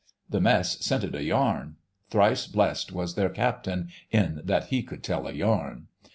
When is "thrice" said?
2.09-2.47